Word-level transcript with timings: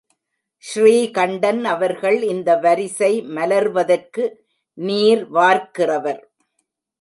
ஸ்ரீகண்டன் 0.63 1.61
அவர்கள் 1.63 2.17
இந்த 2.23 2.55
வரிசை 2.55 3.11
மலர்வதற்கு 3.21 4.25
நீர் 4.77 5.23
வார்க்கிறவர். 5.33 6.21